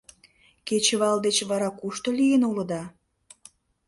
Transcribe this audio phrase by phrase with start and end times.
[0.67, 2.83] Кечывал деч вара кушто лийын улыда?